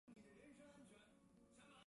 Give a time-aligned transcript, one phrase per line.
[0.03, 0.99] 北齐天保六年。